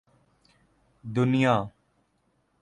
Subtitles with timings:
[1.15, 1.71] دنیا